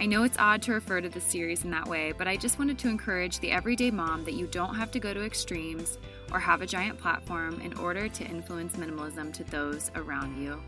[0.00, 2.58] I know it's odd to refer to the series in that way, but I just
[2.58, 5.98] wanted to encourage the everyday mom that you don't have to go to extremes
[6.32, 10.58] or have a giant platform in order to influence minimalism to those around you.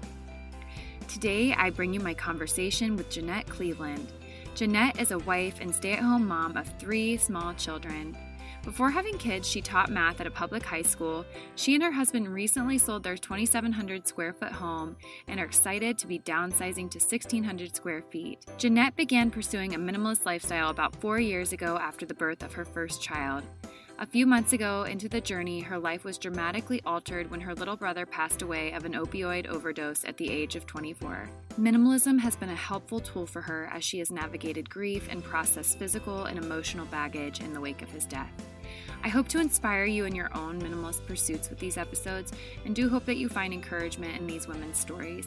[1.09, 4.13] Today, I bring you my conversation with Jeanette Cleveland.
[4.55, 8.15] Jeanette is a wife and stay at home mom of three small children.
[8.65, 11.27] Before having kids, she taught math at a public high school.
[11.57, 16.07] She and her husband recently sold their 2,700 square foot home and are excited to
[16.07, 18.47] be downsizing to 1,600 square feet.
[18.59, 22.65] Jeanette began pursuing a minimalist lifestyle about four years ago after the birth of her
[22.65, 23.43] first child.
[23.99, 27.77] A few months ago into the journey, her life was dramatically altered when her little
[27.77, 31.29] brother passed away of an opioid overdose at the age of 24.
[31.61, 35.79] Minimalism has been a helpful tool for her as she has navigated grief and processed
[35.79, 38.33] physical and emotional baggage in the wake of his death.
[39.05, 42.33] I hope to inspire you in your own minimalist pursuits with these episodes
[42.65, 45.27] and do hope that you find encouragement in these women's stories.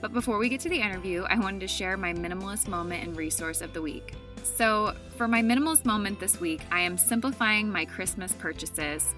[0.00, 3.14] But before we get to the interview, I wanted to share my minimalist moment and
[3.14, 4.14] resource of the week.
[4.42, 9.14] So, for my minimalist moment this week, I am simplifying my Christmas purchases.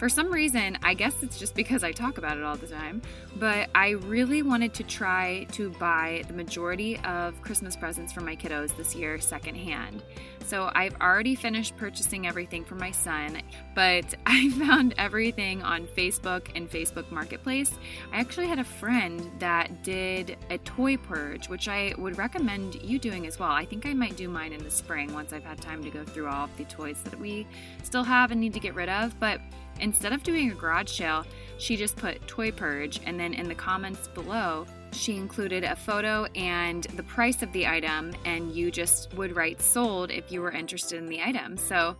[0.00, 3.02] For some reason, I guess it's just because I talk about it all the time,
[3.36, 8.34] but I really wanted to try to buy the majority of Christmas presents for my
[8.34, 10.02] kiddos this year secondhand.
[10.46, 13.42] So I've already finished purchasing everything for my son,
[13.74, 17.70] but I found everything on Facebook and Facebook Marketplace.
[18.10, 22.98] I actually had a friend that did a toy purge, which I would recommend you
[22.98, 23.50] doing as well.
[23.50, 26.04] I think I might do mine in the spring once I've had time to go
[26.04, 27.46] through all of the toys that we
[27.82, 29.20] still have and need to get rid of.
[29.20, 29.42] But
[29.80, 31.24] Instead of doing a garage sale,
[31.58, 36.24] she just put toy purge and then in the comments below, she included a photo
[36.34, 40.50] and the price of the item, and you just would write sold if you were
[40.50, 41.56] interested in the item.
[41.56, 41.96] So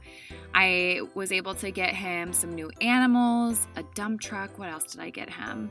[0.55, 4.59] I was able to get him some new animals, a dump truck.
[4.59, 5.71] What else did I get him?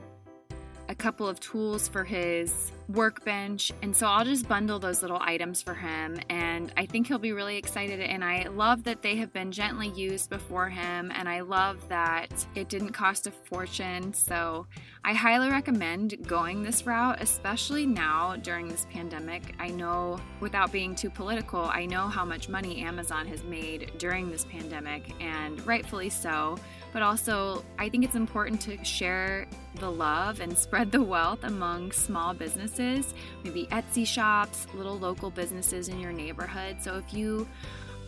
[0.88, 3.72] A couple of tools for his workbench.
[3.82, 6.18] And so I'll just bundle those little items for him.
[6.28, 8.00] And I think he'll be really excited.
[8.00, 11.12] And I love that they have been gently used before him.
[11.14, 14.12] And I love that it didn't cost a fortune.
[14.12, 14.66] So
[15.04, 19.54] I highly recommend going this route, especially now during this pandemic.
[19.58, 24.30] I know, without being too political, I know how much money Amazon has made during
[24.30, 26.58] this pandemic, and rightfully so.
[26.92, 29.46] But also, I think it's important to share
[29.76, 33.14] the love and spread the wealth among small businesses businesses,
[33.44, 36.76] maybe Etsy shops, little local businesses in your neighborhood.
[36.80, 37.46] So if you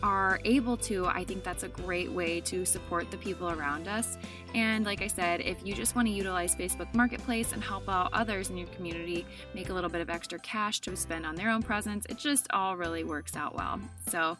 [0.01, 4.17] are able to, I think that's a great way to support the people around us.
[4.53, 8.09] And like I said, if you just want to utilize Facebook Marketplace and help out
[8.13, 11.49] others in your community make a little bit of extra cash to spend on their
[11.49, 13.79] own presents, it just all really works out well.
[14.09, 14.37] So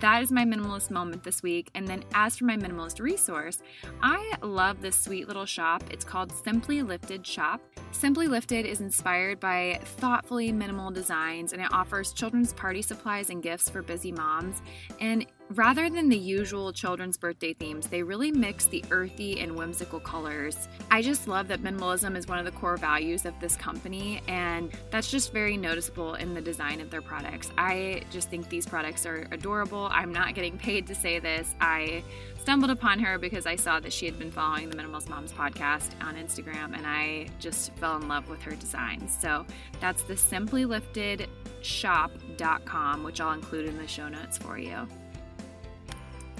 [0.00, 1.70] that is my minimalist moment this week.
[1.74, 3.62] And then as for my minimalist resource,
[4.02, 5.82] I love this sweet little shop.
[5.90, 7.60] It's called Simply Lifted Shop.
[7.92, 13.42] Simply Lifted is inspired by thoughtfully minimal designs and it offers children's party supplies and
[13.42, 14.62] gifts for busy moms.
[15.00, 20.00] And rather than the usual children's birthday themes, they really mix the earthy and whimsical
[20.00, 20.68] colors.
[20.90, 24.70] I just love that minimalism is one of the core values of this company, and
[24.90, 27.50] that's just very noticeable in the design of their products.
[27.58, 29.88] I just think these products are adorable.
[29.90, 31.54] I'm not getting paid to say this.
[31.60, 32.02] I
[32.40, 35.90] stumbled upon her because I saw that she had been following the Minimalist Moms podcast
[36.02, 39.16] on Instagram, and I just fell in love with her designs.
[39.20, 39.46] So
[39.80, 41.28] that's the Simply Lifted
[41.62, 44.88] shop.com, which I'll include in the show notes for you.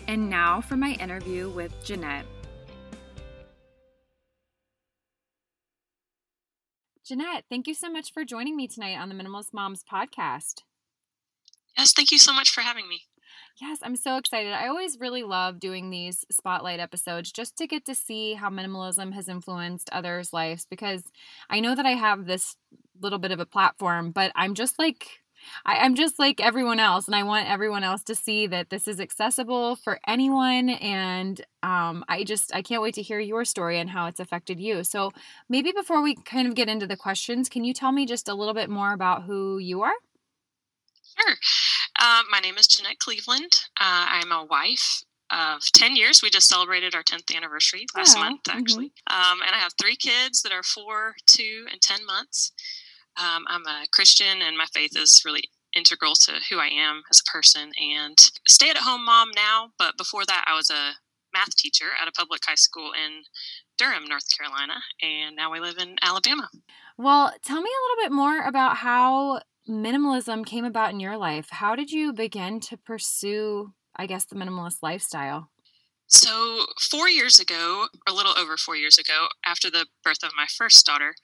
[0.06, 2.26] And now for my interview with Jeanette.
[7.04, 10.62] Jeanette, thank you so much for joining me tonight on the Minimalist Moms podcast.
[11.76, 13.02] Yes, thank you so much for having me.
[13.60, 14.52] Yes, I'm so excited.
[14.52, 19.12] I always really love doing these spotlight episodes just to get to see how minimalism
[19.14, 21.04] has influenced others' lives because
[21.50, 22.56] I know that I have this
[23.00, 25.21] little bit of a platform, but I'm just like
[25.64, 28.88] I, am just like everyone else, and I want everyone else to see that this
[28.88, 30.70] is accessible for anyone.
[30.70, 34.60] And um, I just I can't wait to hear your story and how it's affected
[34.60, 34.84] you.
[34.84, 35.12] So
[35.48, 38.34] maybe before we kind of get into the questions, can you tell me just a
[38.34, 39.94] little bit more about who you are?
[41.18, 41.36] Sure.
[41.98, 43.64] Uh, my name is Jeanette Cleveland.
[43.80, 46.22] Uh, I'm a wife of 10 years.
[46.22, 48.92] We just celebrated our 10th anniversary last month, actually.
[49.08, 49.32] Mm-hmm.
[49.32, 52.52] Um, and I have three kids that are four, two, and 10 months.
[53.16, 55.44] Um, I'm a Christian, and my faith is really
[55.74, 57.72] integral to who I am as a person.
[57.80, 58.18] And
[58.48, 60.92] stay at home mom now, but before that, I was a
[61.32, 63.22] math teacher at a public high school in
[63.78, 66.48] Durham, North Carolina, and now we live in Alabama.
[66.98, 71.48] Well, tell me a little bit more about how minimalism came about in your life.
[71.50, 75.50] How did you begin to pursue, I guess, the minimalist lifestyle?
[76.06, 80.44] So, four years ago, a little over four years ago, after the birth of my
[80.46, 81.14] first daughter,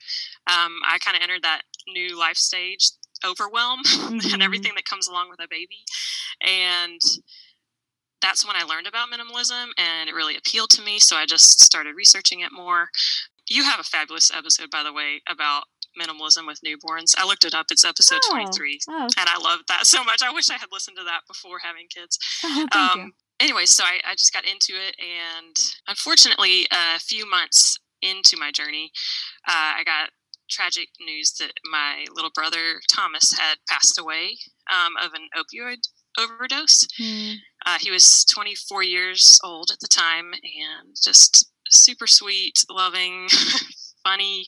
[0.47, 2.91] um, I kind of entered that new life stage
[3.25, 4.33] overwhelm mm-hmm.
[4.33, 5.83] and everything that comes along with a baby.
[6.41, 7.01] And
[8.21, 10.99] that's when I learned about minimalism and it really appealed to me.
[10.99, 12.89] So I just started researching it more.
[13.49, 15.63] You have a fabulous episode, by the way, about
[15.99, 17.15] minimalism with newborns.
[17.17, 17.67] I looked it up.
[17.71, 18.79] It's episode oh, 23.
[18.89, 19.07] Oh.
[19.17, 20.21] And I love that so much.
[20.21, 22.17] I wish I had listened to that before having kids.
[22.43, 25.55] Oh, thank um, you anyway, so I, I just got into it, and
[25.87, 28.91] unfortunately, a few months into my journey,
[29.47, 30.09] uh, I got
[30.49, 34.37] tragic news that my little brother Thomas had passed away
[34.71, 35.77] um, of an opioid
[36.17, 36.87] overdose.
[36.99, 37.35] Mm.
[37.65, 43.27] Uh, he was 24 years old at the time, and just super sweet, loving,
[44.03, 44.47] funny,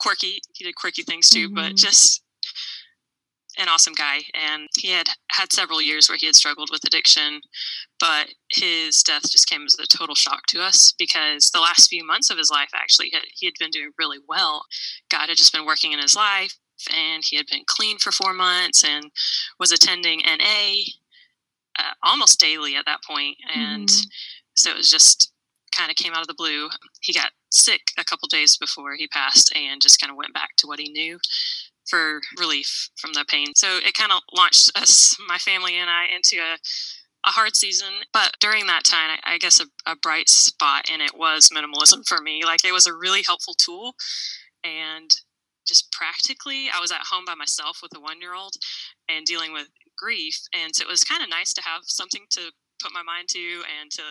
[0.00, 0.40] quirky.
[0.54, 1.54] He did quirky things too, mm-hmm.
[1.54, 2.23] but just
[3.58, 7.40] an awesome guy and he had had several years where he had struggled with addiction
[8.00, 12.04] but his death just came as a total shock to us because the last few
[12.04, 14.64] months of his life actually he had been doing really well.
[15.10, 16.54] God had just been working in his life
[16.94, 19.10] and he had been clean for four months and
[19.58, 20.82] was attending NA
[21.78, 24.08] uh, almost daily at that point and mm-hmm.
[24.54, 25.32] so it was just
[25.74, 26.68] kind of came out of the blue.
[27.00, 30.50] He got sick a couple days before he passed and just kind of went back
[30.58, 31.18] to what he knew
[31.88, 33.48] for relief from the pain.
[33.54, 36.56] So it kind of launched us, my family and I, into a,
[37.26, 37.92] a hard season.
[38.12, 42.20] But during that time, I, guess a, a, bright spot in it was minimalism for
[42.20, 42.42] me.
[42.44, 43.94] Like it was a really helpful tool.
[44.62, 45.10] And
[45.66, 48.54] just practically, I was at home by myself with a one year old
[49.08, 50.38] and dealing with grief.
[50.54, 52.50] And so it was kind of nice to have something to
[52.82, 54.02] put my mind to and to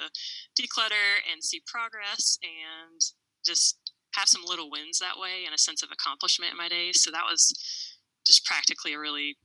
[0.60, 3.00] declutter and see progress and
[3.46, 3.78] just
[4.15, 7.01] have some little wins that way and a sense of accomplishment in my days.
[7.01, 7.54] So that was
[8.25, 9.38] just practically a really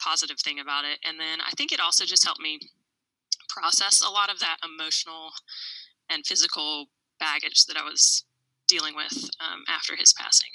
[0.00, 0.98] positive thing about it.
[1.04, 2.58] And then I think it also just helped me
[3.48, 5.30] process a lot of that emotional
[6.10, 6.86] and physical
[7.20, 8.24] baggage that I was
[8.68, 10.48] dealing with um, after his passing.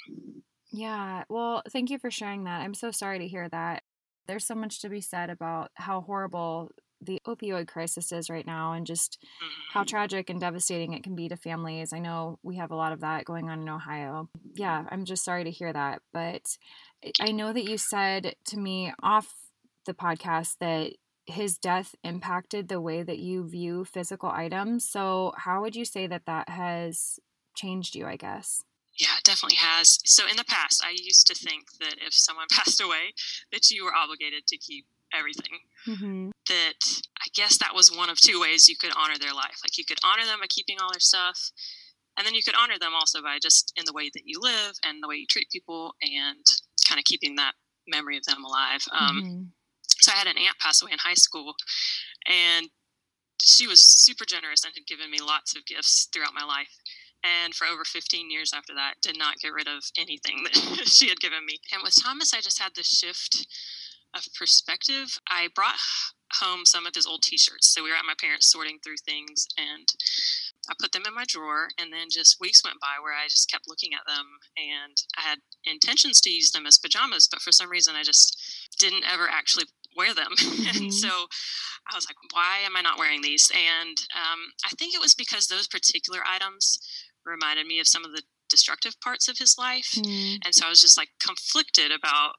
[0.70, 1.24] Yeah.
[1.28, 2.60] Well, thank you for sharing that.
[2.60, 3.82] I'm so sorry to hear that.
[4.26, 6.70] There's so much to be said about how horrible
[7.00, 9.18] the opioid crisis is right now and just
[9.72, 9.88] how mm-hmm.
[9.88, 11.92] tragic and devastating it can be to families.
[11.92, 14.28] I know we have a lot of that going on in Ohio.
[14.54, 16.02] Yeah, I'm just sorry to hear that.
[16.12, 16.56] But
[17.20, 19.34] I know that you said to me off
[19.86, 20.92] the podcast that
[21.26, 24.88] his death impacted the way that you view physical items.
[24.88, 27.18] So, how would you say that that has
[27.54, 28.64] changed you, I guess?
[28.98, 30.00] Yeah, it definitely has.
[30.04, 33.14] So in the past, I used to think that if someone passed away,
[33.52, 35.58] that you were obligated to keep everything.
[35.86, 36.30] Mm-hmm.
[36.48, 36.80] That
[37.18, 39.58] I guess that was one of two ways you could honor their life.
[39.62, 41.50] Like you could honor them by keeping all their stuff,
[42.16, 44.74] and then you could honor them also by just in the way that you live
[44.84, 46.44] and the way you treat people and
[46.86, 47.52] kind of keeping that
[47.86, 48.84] memory of them alive.
[48.92, 49.42] Um, mm-hmm.
[50.00, 51.54] So I had an aunt pass away in high school,
[52.26, 52.68] and
[53.40, 56.74] she was super generous and had given me lots of gifts throughout my life
[57.24, 61.08] and for over 15 years after that did not get rid of anything that she
[61.08, 63.46] had given me and with thomas i just had this shift
[64.14, 65.76] of perspective, I brought
[66.34, 67.72] home some of his old t-shirts.
[67.72, 69.88] So we were at my parents sorting through things and
[70.68, 73.50] I put them in my drawer and then just weeks went by where I just
[73.50, 77.52] kept looking at them and I had intentions to use them as pajamas, but for
[77.52, 78.36] some reason I just
[78.78, 79.64] didn't ever actually
[79.96, 80.32] wear them.
[80.48, 80.84] Mm-hmm.
[80.84, 83.50] and so I was like, why am I not wearing these?
[83.54, 86.78] And um, I think it was because those particular items
[87.24, 89.92] reminded me of some of the destructive parts of his life.
[89.96, 90.38] Mm.
[90.44, 92.34] And so I was just like conflicted about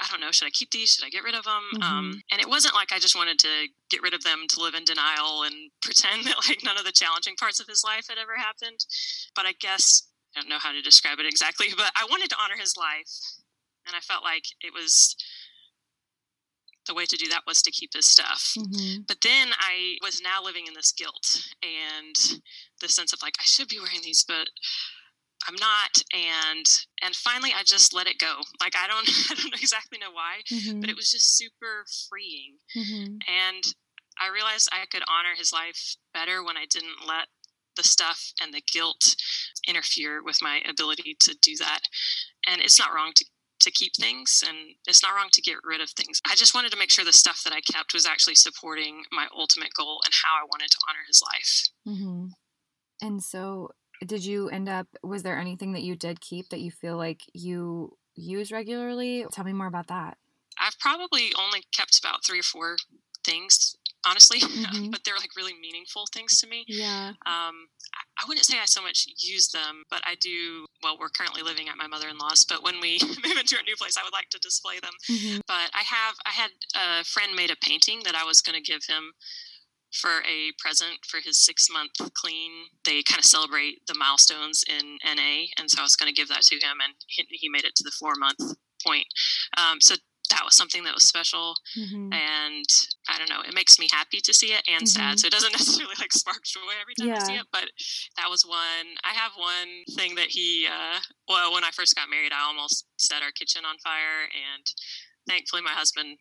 [0.00, 0.94] I don't know, should I keep these?
[0.94, 1.62] Should I get rid of them?
[1.74, 1.82] Mm-hmm.
[1.82, 4.74] Um, and it wasn't like I just wanted to get rid of them to live
[4.74, 8.18] in denial and pretend that like none of the challenging parts of his life had
[8.18, 8.80] ever happened.
[9.34, 12.36] But I guess I don't know how to describe it exactly, but I wanted to
[12.42, 13.12] honor his life.
[13.86, 15.14] And I felt like it was
[16.86, 18.54] the way to do that was to keep his stuff.
[18.58, 19.02] Mm-hmm.
[19.06, 22.40] But then I was now living in this guilt and
[22.80, 24.48] the sense of like, I should be wearing these, but
[25.46, 26.66] I'm not and
[27.02, 28.34] and finally I just let it go.
[28.60, 30.80] Like I don't I don't exactly know why, mm-hmm.
[30.80, 32.56] but it was just super freeing.
[32.76, 33.16] Mm-hmm.
[33.28, 33.64] And
[34.20, 37.26] I realized I could honor his life better when I didn't let
[37.76, 39.16] the stuff and the guilt
[39.66, 41.80] interfere with my ability to do that.
[42.46, 43.24] And it's not wrong to
[43.60, 46.20] to keep things and it's not wrong to get rid of things.
[46.28, 49.26] I just wanted to make sure the stuff that I kept was actually supporting my
[49.34, 51.68] ultimate goal and how I wanted to honor his life.
[51.88, 52.26] Mm-hmm.
[53.00, 53.70] And so
[54.04, 57.22] did you end up was there anything that you did keep that you feel like
[57.32, 60.16] you use regularly tell me more about that
[60.60, 62.76] i've probably only kept about three or four
[63.24, 64.90] things honestly, mm-hmm.
[64.90, 66.64] but they're like really meaningful things to me.
[66.68, 67.12] Yeah.
[67.26, 67.68] Um,
[68.16, 70.66] I wouldn't say I so much use them, but I do.
[70.82, 73.62] Well, we're currently living at my mother in law's, but when we move into a
[73.64, 74.92] new place, I would like to display them.
[75.10, 75.38] Mm-hmm.
[75.46, 78.62] But I have, I had a friend made a painting that I was going to
[78.62, 79.12] give him
[79.94, 82.50] for a present for his six month clean.
[82.84, 86.28] They kind of celebrate the milestones in NA, and so I was going to give
[86.28, 89.06] that to him, and he, he made it to the four month point.
[89.56, 89.94] Um, so
[90.30, 92.12] that was something that was special mm-hmm.
[92.12, 92.66] and
[93.08, 95.14] i don't know it makes me happy to see it and mm-hmm.
[95.14, 97.22] sad so it doesn't necessarily like spark joy every time yeah.
[97.22, 97.68] i see it but
[98.16, 100.98] that was one i have one thing that he uh,
[101.28, 104.64] well when i first got married i almost set our kitchen on fire and
[105.28, 106.16] thankfully my husband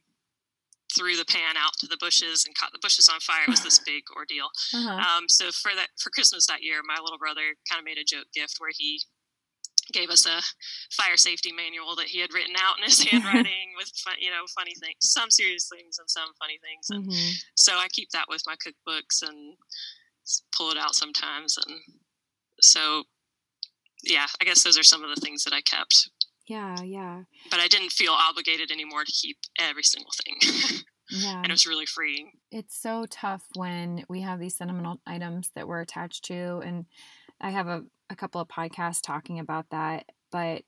[0.96, 3.44] threw the pan out to the bushes and caught the bushes on fire.
[3.48, 4.50] It was this big ordeal.
[4.74, 4.98] Uh-huh.
[4.98, 8.04] um, so for that for christmas that year my little brother kind of made a
[8.04, 9.02] joke gift where he
[9.92, 10.40] gave us a
[10.94, 14.46] fire safety manual that he had written out in his handwriting with fun, you know
[14.56, 16.90] funny things some serious things and some funny things.
[16.90, 17.32] And mm-hmm.
[17.56, 19.58] so i keep that with my cookbooks and
[20.56, 21.58] pull it out sometimes.
[21.58, 21.80] And
[22.60, 23.04] so
[24.04, 26.10] yeah i guess those are some of the things that i kept
[26.48, 31.46] yeah yeah but i didn't feel obligated anymore to keep every single thing yeah and
[31.46, 35.82] it was really freeing it's so tough when we have these sentimental items that we're
[35.82, 36.86] attached to and
[37.40, 37.84] i have a
[38.14, 40.64] a couple of podcasts talking about that, but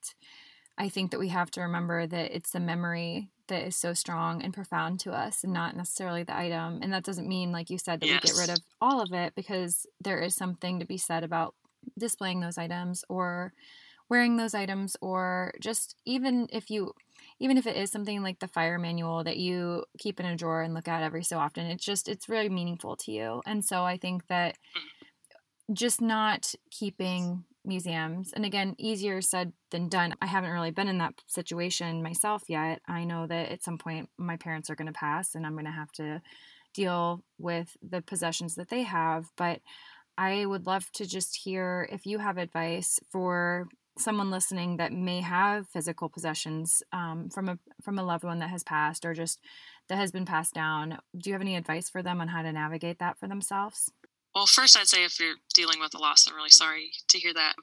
[0.77, 4.41] I think that we have to remember that it's the memory that is so strong
[4.41, 6.79] and profound to us and not necessarily the item.
[6.81, 8.23] And that doesn't mean, like you said, that yes.
[8.23, 11.53] we get rid of all of it because there is something to be said about
[11.97, 13.53] displaying those items or
[14.09, 16.93] wearing those items or just even if you
[17.39, 20.61] even if it is something like the fire manual that you keep in a drawer
[20.61, 23.41] and look at every so often it's just it's really meaningful to you.
[23.45, 24.81] And so i think that mm
[25.73, 30.13] just not keeping museums and again easier said than done.
[30.21, 32.81] I haven't really been in that situation myself yet.
[32.87, 35.65] I know that at some point my parents are going to pass and i'm going
[35.65, 36.21] to have to
[36.73, 39.25] deal with the possessions that they have.
[39.37, 39.61] But
[40.17, 43.67] i would love to just hear if you have advice for
[43.97, 48.49] someone listening that may have physical possessions um, from a from a loved one that
[48.49, 49.39] has passed or just
[49.87, 52.51] that has been passed down do you have any advice for them on how to
[52.51, 53.91] navigate that for themselves
[54.35, 57.33] well, first, I'd say if you're dealing with a loss, I'm really sorry to hear
[57.33, 57.55] that.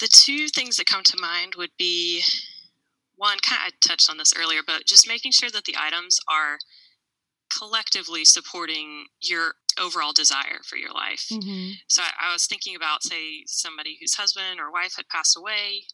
[0.00, 2.24] The two things that come to mind would be
[3.14, 6.18] one, kind of I touched on this earlier, but just making sure that the items
[6.28, 6.58] are
[7.56, 11.26] collectively supporting your overall desire for your life.
[11.30, 11.72] Mm-hmm.
[11.88, 15.84] So I, I, was thinking about, say, somebody whose husband or wife had passed away,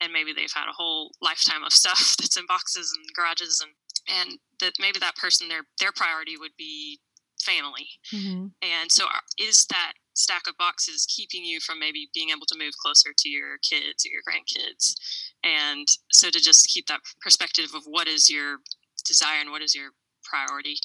[0.00, 3.72] and maybe they've had a whole lifetime of stuff that's in boxes and garages, and
[4.08, 7.00] and that maybe that person their their priority would be
[7.40, 7.88] family.
[8.12, 8.46] Mm-hmm.
[8.62, 12.58] And so, uh, is that stack of boxes keeping you from maybe being able to
[12.58, 14.94] move closer to your kids or your grandkids?
[15.42, 18.58] And so, to just keep that perspective of what is your
[19.06, 19.90] desire and what is your
[20.30, 20.76] priority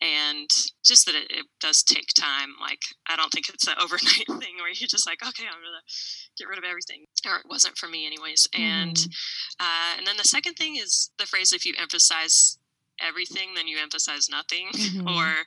[0.00, 0.50] and
[0.84, 4.56] just that it, it, does take time like i don't think it's an overnight thing
[4.58, 5.82] where you're just like okay i'm gonna
[6.36, 8.62] get rid of everything or it wasn't for me anyways mm-hmm.
[8.62, 9.06] and
[9.60, 12.58] uh, and then the second thing is the phrase if you emphasize
[13.00, 15.08] everything then you emphasize nothing mm-hmm.
[15.08, 15.44] or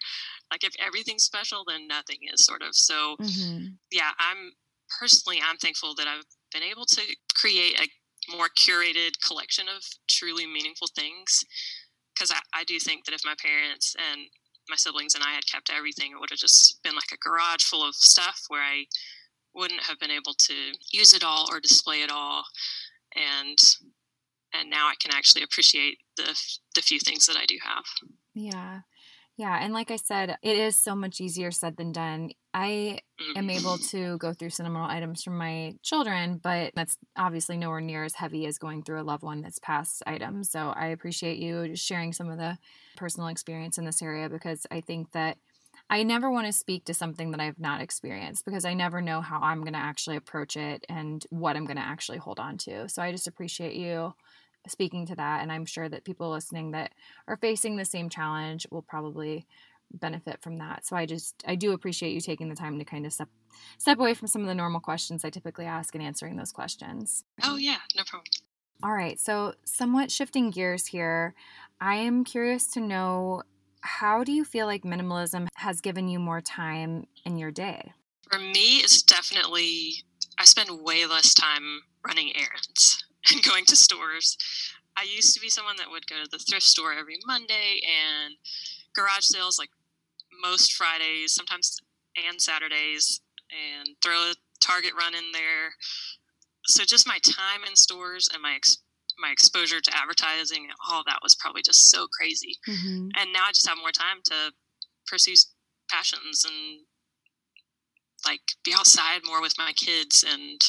[0.51, 2.75] like if everything's special, then nothing is sort of.
[2.75, 3.67] So mm-hmm.
[3.89, 4.51] yeah, I'm
[4.99, 7.01] personally I'm thankful that I've been able to
[7.33, 11.43] create a more curated collection of truly meaningful things.
[12.13, 14.21] Because I, I do think that if my parents and
[14.69, 17.63] my siblings and I had kept everything, it would have just been like a garage
[17.63, 18.85] full of stuff where I
[19.53, 20.53] wouldn't have been able to
[20.91, 22.43] use it all or display it all.
[23.15, 23.57] And
[24.53, 26.37] and now I can actually appreciate the
[26.75, 27.83] the few things that I do have.
[28.33, 28.81] Yeah.
[29.37, 32.31] Yeah, and like I said, it is so much easier said than done.
[32.53, 32.99] I
[33.35, 33.97] am able mm-hmm.
[33.97, 38.45] to go through sentimental items from my children, but that's obviously nowhere near as heavy
[38.45, 40.49] as going through a loved one that's past items.
[40.49, 42.57] So I appreciate you just sharing some of the
[42.97, 45.37] personal experience in this area because I think that
[45.89, 49.21] I never want to speak to something that I've not experienced because I never know
[49.21, 52.57] how I'm going to actually approach it and what I'm going to actually hold on
[52.59, 52.87] to.
[52.89, 54.13] So I just appreciate you
[54.67, 55.41] speaking to that.
[55.41, 56.93] And I'm sure that people listening that
[57.27, 59.45] are facing the same challenge will probably
[59.93, 60.85] benefit from that.
[60.85, 63.29] So I just I do appreciate you taking the time to kind of step
[63.77, 67.23] step away from some of the normal questions I typically ask and answering those questions.
[67.43, 68.25] Oh yeah, no problem.
[68.83, 71.35] All right, so somewhat shifting gears here,
[71.79, 73.43] I am curious to know
[73.81, 77.93] how do you feel like minimalism has given you more time in your day?
[78.31, 80.03] For me, it's definitely
[80.39, 83.03] I spend way less time running errands.
[83.31, 84.37] and going to stores.
[84.97, 88.35] I used to be someone that would go to the thrift store every Monday and
[88.95, 89.69] garage sales like
[90.41, 91.77] most Fridays, sometimes
[92.15, 93.21] and Saturdays,
[93.51, 95.73] and throw a Target run in there.
[96.67, 98.77] So just my time in stores and my ex-
[99.19, 102.55] my exposure to advertising, and all that was probably just so crazy.
[102.67, 103.09] Mm-hmm.
[103.17, 104.53] And now I just have more time to
[105.07, 105.33] pursue
[105.89, 106.85] passions and
[108.25, 110.61] like be outside more with my kids and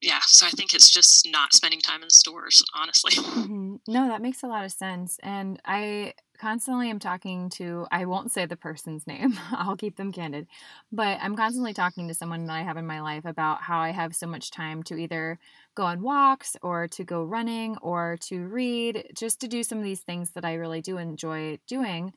[0.00, 3.74] yeah so i think it's just not spending time in stores honestly mm-hmm.
[3.86, 8.30] no that makes a lot of sense and i constantly am talking to i won't
[8.30, 10.46] say the person's name i'll keep them candid
[10.92, 13.90] but i'm constantly talking to someone that i have in my life about how i
[13.90, 15.38] have so much time to either
[15.74, 19.84] go on walks or to go running or to read just to do some of
[19.84, 22.12] these things that i really do enjoy doing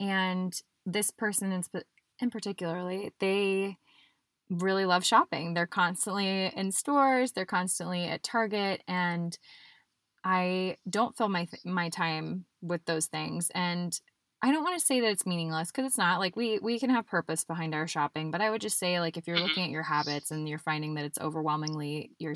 [0.00, 1.88] and this person in, sp-
[2.20, 3.76] in particularly they
[4.48, 5.54] really love shopping.
[5.54, 9.36] They're constantly in stores, they're constantly at Target and
[10.24, 14.00] I don't fill my my time with those things and
[14.42, 16.20] I don't want to say that it's meaningless because it's not.
[16.20, 19.16] Like we we can have purpose behind our shopping, but I would just say like
[19.16, 19.46] if you're mm-hmm.
[19.46, 22.34] looking at your habits and you're finding that it's overwhelmingly you're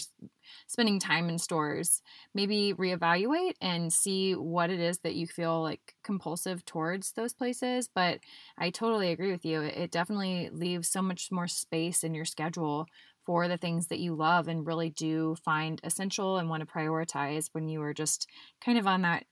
[0.67, 2.01] spending time in stores,
[2.35, 7.89] maybe reevaluate and see what it is that you feel like compulsive towards those places.
[7.95, 8.21] But
[8.57, 9.61] I totally agree with you.
[9.61, 12.87] It definitely leaves so much more space in your schedule
[13.27, 17.51] for the things that you love and really do find essential and want to prioritize
[17.53, 18.27] when you are just
[18.65, 19.25] kind of on that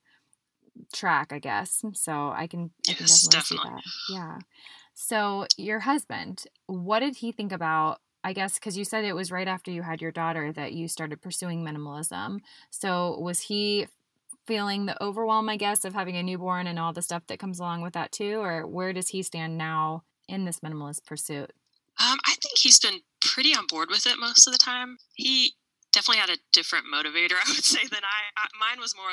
[0.93, 1.85] track, I guess.
[1.95, 4.21] So I can, yes, I can definitely, definitely, see that.
[4.21, 4.39] Yeah.
[4.95, 8.01] So your husband, what did he think about?
[8.25, 10.89] I guess because you said it was right after you had your daughter that you
[10.89, 12.41] started pursuing minimalism.
[12.71, 13.87] So was he
[14.45, 17.61] feeling the overwhelm, I guess, of having a newborn and all the stuff that comes
[17.61, 18.41] along with that too?
[18.41, 21.53] Or where does he stand now in this minimalist pursuit?
[22.01, 24.99] Um, I think he's been pretty on board with it most of the time.
[25.15, 25.53] He
[25.93, 28.21] definitely had a different motivator, I would say, than I.
[28.37, 29.11] I mine was more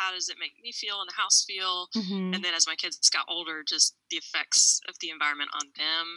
[0.00, 2.34] how does it make me feel and the house feel mm-hmm.
[2.34, 6.16] and then as my kids got older just the effects of the environment on them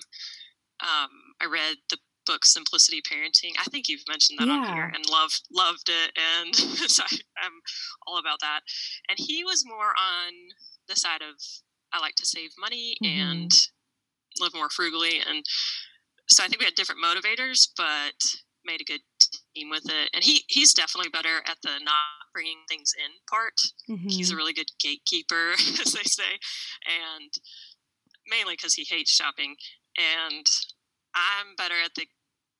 [0.81, 1.11] um,
[1.41, 4.53] i read the book simplicity parenting i think you've mentioned that yeah.
[4.53, 6.55] on here and loved loved it and
[6.89, 7.59] so I, i'm
[8.07, 8.61] all about that
[9.09, 10.33] and he was more on
[10.87, 11.35] the side of
[11.91, 13.19] i like to save money mm-hmm.
[13.19, 13.51] and
[14.39, 15.43] live more frugally and
[16.29, 18.15] so i think we had different motivators but
[18.65, 19.01] made a good
[19.53, 23.59] team with it and he he's definitely better at the not bringing things in part.
[23.89, 24.09] Mm-hmm.
[24.09, 24.37] He's a mm-hmm.
[24.37, 26.39] really good gatekeeper, as they say,
[26.85, 27.31] and
[28.27, 29.55] mainly because he hates shopping.
[29.97, 30.45] And
[31.15, 32.07] I'm better at the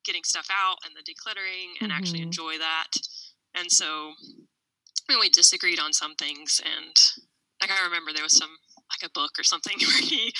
[0.06, 1.98] getting stuff out and the decluttering and mm-hmm.
[1.98, 2.92] actually enjoy that.
[3.56, 4.14] And so
[5.08, 6.96] when we disagreed on some things, and
[7.62, 8.58] like I remember there was some
[8.92, 10.34] like a book or something where he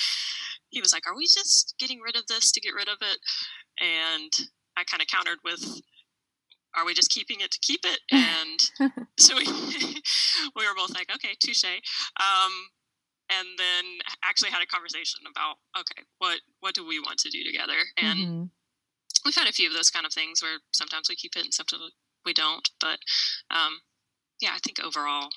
[0.70, 3.18] he was like, "Are we just getting rid of this to get rid of it?"
[3.80, 4.30] And
[4.76, 5.62] I kind of countered with,
[6.76, 8.00] are we just keeping it to keep it?
[8.12, 9.44] And so we
[10.56, 11.64] we were both like, okay, touche.
[11.64, 12.52] Um,
[13.30, 13.84] and then
[14.22, 17.78] actually had a conversation about, okay, what what do we want to do together?
[17.96, 18.44] And mm-hmm.
[19.24, 21.54] we've had a few of those kind of things where sometimes we keep it and
[21.54, 21.92] sometimes
[22.24, 22.68] we don't.
[22.80, 22.98] But
[23.50, 23.80] um,
[24.40, 25.30] yeah, I think overall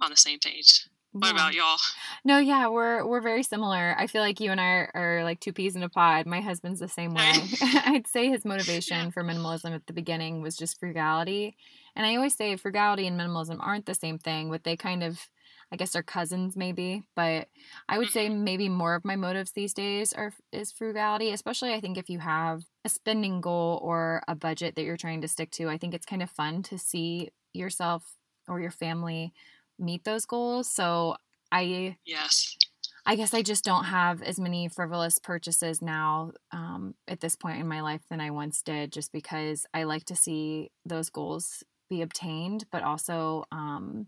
[0.00, 0.86] on the same page.
[1.12, 1.32] What yeah.
[1.32, 1.76] about y'all?
[2.24, 3.94] No, yeah, we're we're very similar.
[3.98, 6.24] I feel like you and I are, are like two peas in a pod.
[6.26, 7.32] My husband's the same way.
[7.62, 11.56] I'd say his motivation for minimalism at the beginning was just frugality.
[11.94, 15.28] And I always say frugality and minimalism aren't the same thing, but they kind of
[15.70, 17.48] I guess are cousins maybe, but
[17.88, 18.44] I would say mm-hmm.
[18.44, 22.20] maybe more of my motives these days are is frugality, especially I think if you
[22.20, 25.68] have a spending goal or a budget that you're trying to stick to.
[25.68, 28.16] I think it's kind of fun to see yourself
[28.48, 29.32] or your family
[29.78, 30.70] meet those goals.
[30.70, 31.16] So
[31.50, 32.56] I yes.
[33.04, 37.58] I guess I just don't have as many frivolous purchases now um, at this point
[37.58, 41.64] in my life than I once did, just because I like to see those goals
[41.90, 44.06] be obtained, but also um,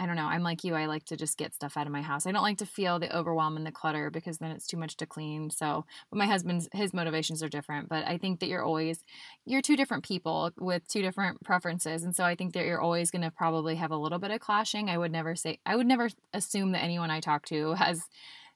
[0.00, 0.24] I don't know.
[0.24, 0.74] I'm like you.
[0.74, 2.26] I like to just get stuff out of my house.
[2.26, 4.96] I don't like to feel the overwhelm and the clutter because then it's too much
[4.96, 5.50] to clean.
[5.50, 7.90] So, but my husband's his motivations are different.
[7.90, 9.04] But I think that you're always
[9.44, 13.10] you're two different people with two different preferences, and so I think that you're always
[13.10, 14.88] going to probably have a little bit of clashing.
[14.88, 18.02] I would never say I would never assume that anyone I talk to has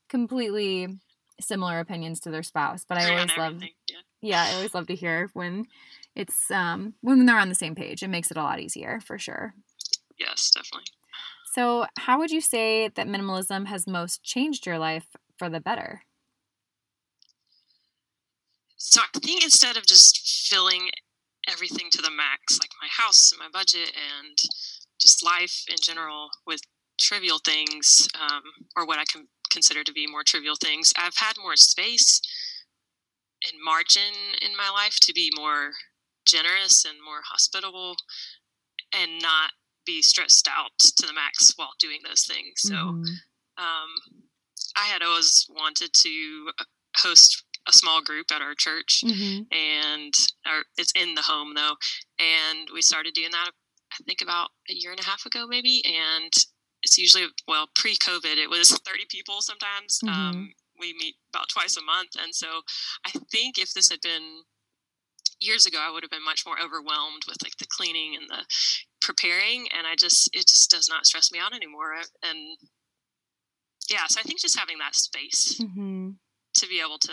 [0.09, 0.89] completely
[1.43, 2.87] similar opinions to their spouse.
[2.89, 3.97] But I always love yeah.
[4.23, 5.67] yeah, I always love to hear when
[6.17, 8.03] it's um when they're on the same page.
[8.03, 9.53] It makes it a lot easier for sure.
[10.19, 10.94] Yes, definitely.
[11.55, 15.07] So, how would you say that minimalism has most changed your life
[15.39, 16.03] for the better?
[18.77, 20.91] So, I think instead of just filling
[21.49, 24.37] everything to the max, like my house and my budget and
[24.99, 26.61] just life in general with
[26.99, 28.43] trivial things, um,
[28.75, 32.21] or what I can consider to be more trivial things, I've had more space
[33.45, 34.13] and margin
[34.43, 35.71] in my life to be more
[36.27, 37.95] generous and more hospitable
[38.93, 39.53] and not
[39.87, 42.55] be stressed out to the max while doing those things.
[42.59, 43.05] So mm-hmm.
[43.59, 43.91] um,
[44.77, 46.65] I had always wanted to uh,
[46.97, 49.43] host a small group at our church, mm-hmm.
[49.51, 50.15] and
[50.47, 51.75] our, it's in the home though.
[52.19, 53.51] And we started doing that,
[53.93, 55.83] I think, about a year and a half ago, maybe.
[55.87, 56.33] And
[56.83, 60.01] it's usually well pre-COVID it was 30 people sometimes.
[60.05, 60.09] Mm-hmm.
[60.15, 62.49] Um, we meet about twice a month, and so
[63.07, 64.43] I think if this had been
[65.41, 68.45] years ago, I would have been much more overwhelmed with like the cleaning and the
[69.05, 71.95] preparing, and I just it just does not stress me out anymore.
[72.23, 72.57] And
[73.91, 76.11] yeah, so I think just having that space mm-hmm.
[76.57, 77.13] to be able to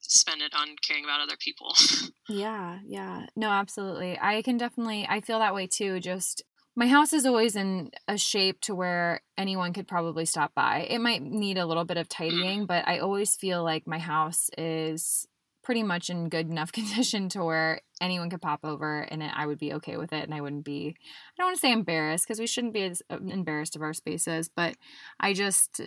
[0.00, 1.74] spend it on caring about other people.
[2.28, 3.26] yeah, yeah.
[3.36, 4.18] No, absolutely.
[4.20, 6.00] I can definitely I feel that way too.
[6.00, 6.42] Just
[6.74, 10.86] my house is always in a shape to where anyone could probably stop by.
[10.88, 12.30] It might need a little bit of mm-hmm.
[12.30, 15.26] tidying, but I always feel like my house is
[15.62, 19.58] pretty much in good enough condition to where anyone could pop over and I would
[19.58, 22.40] be okay with it and I wouldn't be I don't want to say embarrassed because
[22.40, 24.76] we shouldn't be as uh, embarrassed of our spaces, but
[25.20, 25.80] I just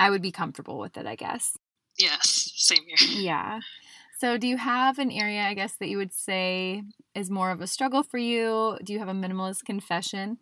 [0.00, 1.56] I would be comfortable with it, I guess.
[1.98, 2.96] Yes, same here.
[3.22, 3.60] Yeah.
[4.18, 6.82] So, do you have an area, I guess, that you would say
[7.14, 8.76] is more of a struggle for you?
[8.82, 10.38] Do you have a minimalist confession?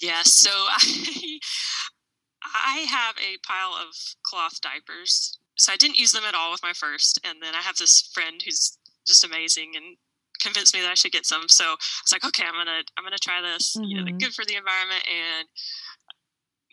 [0.00, 1.38] Yeah, so I,
[2.42, 5.38] I have a pile of cloth diapers.
[5.56, 7.20] So, I didn't use them at all with my first.
[7.24, 9.96] And then I have this friend who's just amazing and
[10.42, 11.48] convinced me that I should get some.
[11.48, 13.76] So, I was like, okay, I'm going to, I'm going to try this.
[13.76, 13.84] Mm-hmm.
[13.84, 14.18] You know, they're mm-hmm.
[14.18, 15.48] good for the environment and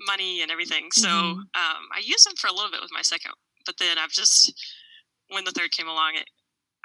[0.08, 0.90] money and everything.
[0.92, 1.40] So, mm-hmm.
[1.40, 3.34] um, I used them for a little bit with my second
[3.66, 4.54] but then I've just
[5.30, 6.26] when the third came along, it,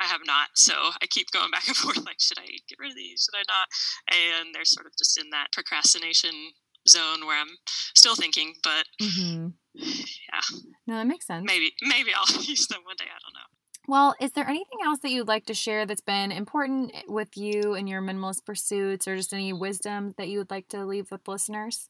[0.00, 0.48] I have not.
[0.54, 2.04] So I keep going back and forth.
[2.04, 3.28] Like, should I get rid of these?
[3.28, 3.68] Should I not?
[4.14, 6.52] And they're sort of just in that procrastination
[6.88, 7.56] zone where I'm
[7.96, 9.48] still thinking, but mm-hmm.
[9.76, 10.58] Yeah.
[10.86, 11.44] No, that makes sense.
[11.46, 13.04] Maybe, maybe I'll use them one day.
[13.04, 13.46] I don't know.
[13.88, 17.74] Well, is there anything else that you'd like to share that's been important with you
[17.74, 21.28] in your minimalist pursuits, or just any wisdom that you would like to leave with
[21.28, 21.88] listeners?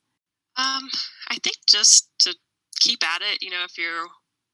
[0.58, 0.88] Um,
[1.30, 2.34] I think just to
[2.80, 3.42] keep at it.
[3.42, 4.06] You know, if you're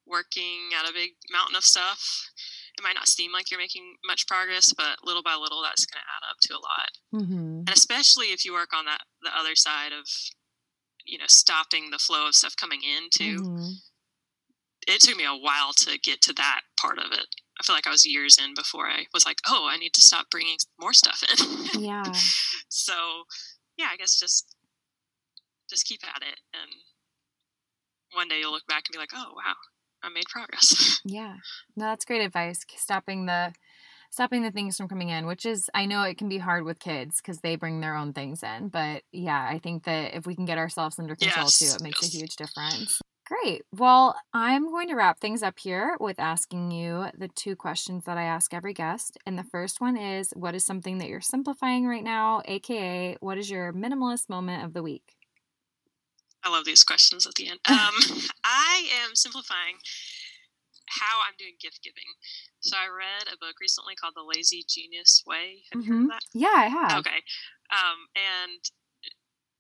[0.07, 2.31] working at a big mountain of stuff,
[2.79, 6.01] it might not seem like you're making much progress, but little by little, that's going
[6.01, 7.23] to add up to a lot.
[7.23, 7.59] Mm-hmm.
[7.67, 10.07] And especially if you work on that the other side of,
[11.07, 13.43] you know, stopping the flow of stuff coming into.
[13.43, 13.71] Mm-hmm.
[14.89, 17.27] It took me a while to get to that part of it.
[17.61, 20.01] I feel like I was years in before I was like, oh, I need to
[20.01, 21.81] stop bringing more stuff in.
[21.83, 22.03] Yeah.
[22.69, 22.95] so,
[23.77, 24.57] yeah, I guess just
[25.71, 26.71] just keep at it, and
[28.13, 29.55] one day you'll look back and be like, oh, wow,
[30.03, 31.01] I made progress.
[31.05, 31.37] yeah.
[31.77, 32.65] No, that's great advice.
[32.77, 33.55] Stopping the
[34.13, 36.79] stopping the things from coming in, which is I know it can be hard with
[36.79, 38.69] kids because they bring their own things in.
[38.69, 41.83] But yeah, I think that if we can get ourselves under control yes, too, it
[41.83, 42.15] makes yes.
[42.15, 43.01] a huge difference.
[43.25, 43.63] Great.
[43.73, 48.19] Well, I'm going to wrap things up here with asking you the two questions that
[48.19, 49.17] I ask every guest.
[49.25, 53.39] And the first one is what is something that you're simplifying right now, aka what
[53.39, 55.17] is your minimalist moment of the week?
[56.45, 57.61] I love these questions at the end.
[57.67, 57.95] Um,
[58.45, 59.77] I am simplifying
[60.89, 62.09] how I'm doing gift giving.
[62.61, 65.65] So I read a book recently called The Lazy Genius Way.
[65.73, 65.93] Have mm-hmm.
[65.93, 66.09] you heard of mm-hmm.
[66.09, 66.25] that?
[66.35, 66.99] Yeah, I have.
[67.01, 67.21] Okay.
[67.71, 68.61] Um, and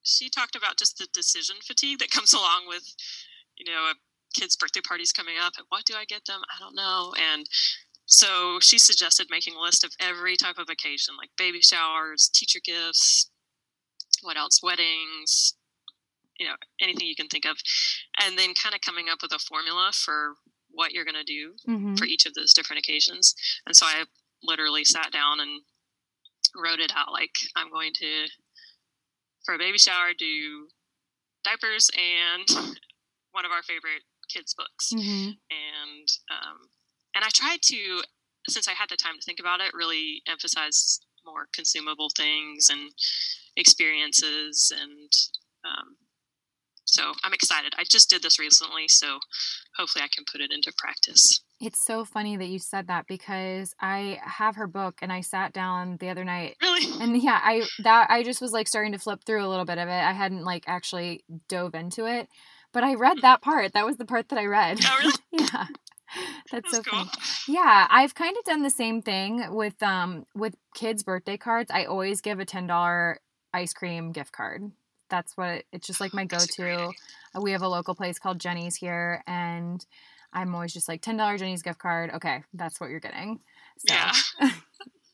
[0.02, 2.84] she talked about just the decision fatigue that comes along with,
[3.56, 3.94] you know, a
[4.34, 6.40] kid's birthday party's coming up and what do I get them?
[6.48, 7.12] I don't know.
[7.20, 7.46] And
[8.06, 12.60] so she suggested making a list of every type of occasion, like baby showers, teacher
[12.64, 13.30] gifts,
[14.22, 15.54] what else, weddings,
[16.38, 17.56] you know anything you can think of
[18.20, 20.34] and then kind of coming up with a formula for
[20.72, 21.94] what you're going to do mm-hmm.
[21.94, 23.34] for each of those different occasions
[23.66, 24.04] and so i
[24.42, 25.62] literally sat down and
[26.56, 28.26] wrote it out like i'm going to
[29.44, 30.68] for a baby shower do
[31.44, 32.48] diapers and
[33.32, 35.30] one of our favorite kids books mm-hmm.
[35.50, 36.58] and um,
[37.14, 38.02] and i tried to
[38.48, 42.90] since i had the time to think about it really emphasize more consumable things and
[43.56, 45.12] experiences and
[45.64, 45.96] um,
[46.92, 47.72] so I'm excited.
[47.78, 49.18] I just did this recently, so
[49.76, 51.40] hopefully I can put it into practice.
[51.58, 55.54] It's so funny that you said that because I have her book and I sat
[55.54, 56.56] down the other night.
[56.62, 57.02] Really?
[57.02, 59.78] And yeah, I that I just was like starting to flip through a little bit
[59.78, 59.90] of it.
[59.90, 62.28] I hadn't like actually dove into it,
[62.72, 63.22] but I read mm-hmm.
[63.22, 63.72] that part.
[63.72, 64.78] That was the part that I read.
[64.84, 65.14] Oh, really?
[65.50, 65.66] yeah.
[66.50, 66.98] That's, That's so cool.
[67.06, 67.10] funny.
[67.48, 71.70] Yeah, I've kind of done the same thing with um with kids' birthday cards.
[71.72, 73.18] I always give a ten dollar
[73.54, 74.72] ice cream gift card
[75.12, 76.90] that's what it, it's just like my go-to.
[77.36, 79.84] Uh, we have a local place called Jeni's here, and
[80.32, 82.10] I'm always just like ten dollar Jeni's gift card.
[82.14, 83.38] Okay, that's what you're getting.
[83.86, 84.12] So, yeah.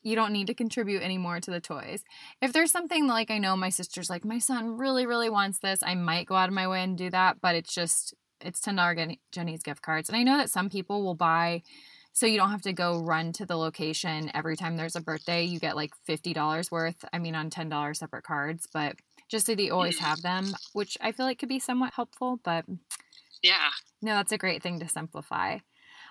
[0.03, 2.03] you don't need to contribute anymore to the toys.
[2.41, 5.83] If there's something like I know my sister's like my son really really wants this,
[5.83, 8.77] I might go out of my way and do that, but it's just it's ten
[8.77, 8.95] dollar
[9.33, 11.61] Jeni's gift cards, and I know that some people will buy.
[12.11, 15.43] So you don't have to go run to the location every time there's a birthday.
[15.43, 18.67] You get like $50 worth, I mean, on $10 separate cards.
[18.73, 18.95] But
[19.29, 22.39] just so that you always have them, which I feel like could be somewhat helpful,
[22.43, 22.65] but
[23.41, 23.69] yeah.
[24.01, 25.59] No, that's a great thing to simplify.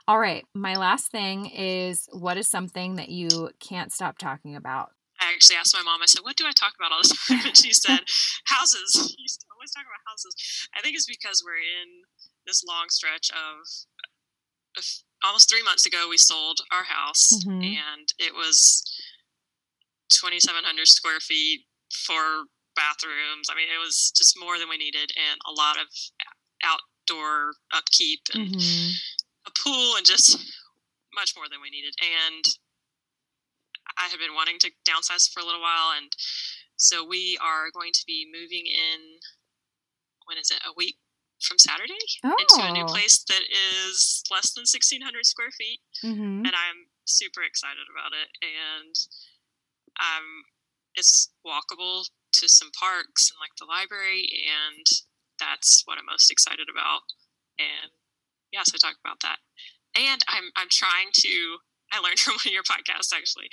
[0.06, 4.90] All right, my last thing is what is something that you can't stop talking about?
[5.20, 7.46] I actually asked my mom, I said, What do I talk about all the time?
[7.46, 8.00] And she said,
[8.46, 9.14] Houses.
[9.18, 9.26] You
[9.58, 10.68] always talk about houses.
[10.76, 12.06] I think it's because we're in
[12.46, 13.66] this long stretch of,
[14.78, 14.84] of
[15.24, 17.60] almost three months ago, we sold our house mm-hmm.
[17.60, 18.84] and it was
[20.10, 22.46] 2,700 square feet, four
[22.78, 23.50] bathrooms.
[23.50, 25.90] I mean, it was just more than we needed and a lot of
[26.62, 28.90] outdoor upkeep and mm-hmm.
[29.46, 30.38] a pool and just
[31.14, 31.94] much more than we needed.
[31.98, 32.44] And
[33.98, 36.14] I had been wanting to downsize for a little while, and
[36.76, 39.18] so we are going to be moving in.
[40.26, 40.60] When is it?
[40.62, 40.96] A week
[41.40, 42.34] from Saturday oh.
[42.38, 42.92] into a new oh.
[42.92, 46.46] place that is less than 1,600 square feet, mm-hmm.
[46.46, 48.28] and I'm super excited about it.
[48.44, 48.94] And
[49.98, 50.26] um,
[50.94, 54.84] it's walkable to some parks and like the library, and
[55.38, 57.02] that's what I'm most excited about.
[57.58, 57.92] And
[58.52, 59.38] yeah, so I talk about that.
[59.96, 61.58] And I'm I'm trying to
[61.92, 63.48] I learned from one of your podcasts actually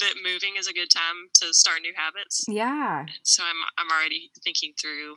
[0.00, 2.44] that moving is a good time to start new habits.
[2.48, 3.00] Yeah.
[3.00, 5.14] And so I'm I'm already thinking through.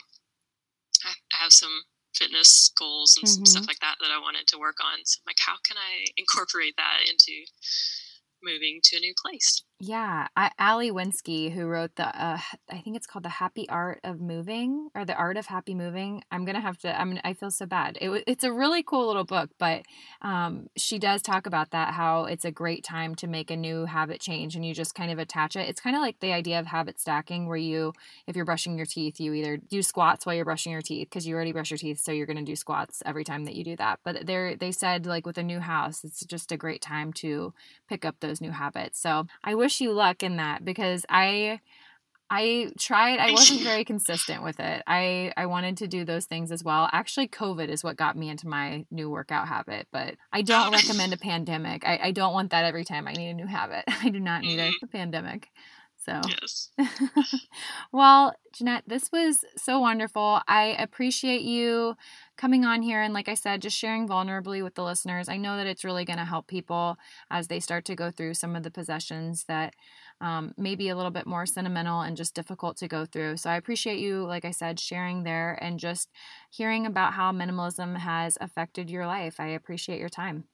[1.05, 3.45] I, have some fitness goals and mm-hmm.
[3.45, 4.99] some stuff like that that I wanted to work on.
[5.05, 7.45] So I'm like, how can I incorporate that into
[8.43, 9.63] moving to a new place.
[9.81, 12.37] Yeah, I, Ali Wenzke, who wrote the, uh,
[12.69, 16.21] I think it's called the Happy Art of Moving or the Art of Happy Moving.
[16.31, 16.99] I'm gonna have to.
[16.99, 17.17] I'm.
[17.23, 17.97] I feel so bad.
[18.01, 19.83] It, it's a really cool little book, but
[20.21, 23.85] um, she does talk about that how it's a great time to make a new
[23.85, 25.69] habit change, and you just kind of attach it.
[25.69, 27.93] It's kind of like the idea of habit stacking, where you,
[28.27, 31.25] if you're brushing your teeth, you either do squats while you're brushing your teeth because
[31.25, 33.77] you already brush your teeth, so you're gonna do squats every time that you do
[33.77, 33.99] that.
[34.03, 37.53] But they they said like with a new house, it's just a great time to
[37.87, 39.01] pick up those new habits.
[39.01, 41.59] So I wish you luck in that because I
[42.29, 44.83] I tried I wasn't very consistent with it.
[44.85, 46.87] I I wanted to do those things as well.
[46.91, 51.13] Actually COVID is what got me into my new workout habit, but I don't recommend
[51.13, 51.83] a pandemic.
[51.85, 53.83] I, I don't want that every time I need a new habit.
[54.03, 54.85] I do not need a, mm-hmm.
[54.85, 55.47] a pandemic.
[56.09, 56.69] So, yes.
[57.91, 60.41] well, Jeanette, this was so wonderful.
[60.47, 61.95] I appreciate you
[62.37, 65.29] coming on here and, like I said, just sharing vulnerably with the listeners.
[65.29, 66.97] I know that it's really going to help people
[67.29, 69.75] as they start to go through some of the possessions that
[70.21, 73.37] um, may be a little bit more sentimental and just difficult to go through.
[73.37, 76.09] So, I appreciate you, like I said, sharing there and just
[76.49, 79.39] hearing about how minimalism has affected your life.
[79.39, 80.45] I appreciate your time.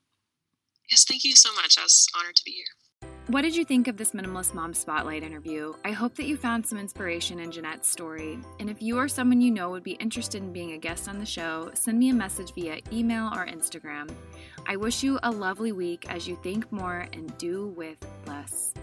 [0.90, 1.78] Yes, thank you so much.
[1.78, 2.66] I was honored to be here.
[3.28, 5.74] What did you think of this Minimalist Mom Spotlight interview?
[5.84, 8.38] I hope that you found some inspiration in Jeanette's story.
[8.60, 11.18] And if you or someone you know would be interested in being a guest on
[11.18, 14.08] the show, send me a message via email or Instagram.
[14.68, 18.74] I wish you a lovely week as you think more and do with less.